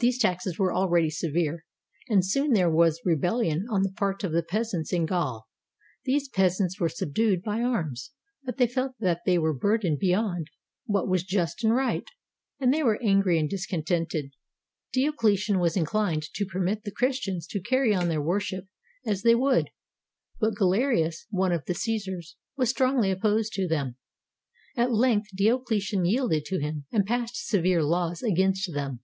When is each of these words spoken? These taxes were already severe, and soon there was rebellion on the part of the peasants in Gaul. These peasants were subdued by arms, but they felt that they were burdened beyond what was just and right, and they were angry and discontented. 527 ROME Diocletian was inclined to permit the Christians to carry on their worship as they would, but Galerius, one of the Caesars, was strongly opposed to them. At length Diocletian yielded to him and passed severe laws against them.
These 0.00 0.18
taxes 0.18 0.58
were 0.58 0.74
already 0.74 1.08
severe, 1.08 1.64
and 2.10 2.26
soon 2.26 2.52
there 2.52 2.68
was 2.68 3.00
rebellion 3.06 3.66
on 3.70 3.82
the 3.84 3.92
part 3.92 4.22
of 4.24 4.32
the 4.32 4.42
peasants 4.42 4.92
in 4.92 5.06
Gaul. 5.06 5.46
These 6.04 6.28
peasants 6.28 6.78
were 6.80 6.88
subdued 6.90 7.40
by 7.42 7.62
arms, 7.62 8.10
but 8.42 8.58
they 8.58 8.66
felt 8.66 8.92
that 8.98 9.22
they 9.24 9.38
were 9.38 9.54
burdened 9.54 10.00
beyond 10.00 10.48
what 10.86 11.08
was 11.08 11.22
just 11.22 11.62
and 11.64 11.72
right, 11.74 12.04
and 12.60 12.74
they 12.74 12.82
were 12.82 13.00
angry 13.00 13.38
and 13.38 13.48
discontented. 13.48 14.32
527 14.92 15.06
ROME 15.06 15.12
Diocletian 15.12 15.58
was 15.60 15.76
inclined 15.76 16.22
to 16.34 16.44
permit 16.44 16.82
the 16.82 16.90
Christians 16.90 17.46
to 17.46 17.62
carry 17.62 17.94
on 17.94 18.08
their 18.08 18.20
worship 18.20 18.66
as 19.06 19.22
they 19.22 19.36
would, 19.36 19.70
but 20.40 20.56
Galerius, 20.56 21.26
one 21.30 21.52
of 21.52 21.64
the 21.64 21.74
Caesars, 21.74 22.36
was 22.56 22.70
strongly 22.70 23.10
opposed 23.10 23.52
to 23.52 23.68
them. 23.68 23.96
At 24.76 24.92
length 24.92 25.30
Diocletian 25.34 26.04
yielded 26.04 26.44
to 26.46 26.58
him 26.60 26.84
and 26.92 27.06
passed 27.06 27.46
severe 27.46 27.82
laws 27.84 28.20
against 28.22 28.74
them. 28.74 29.00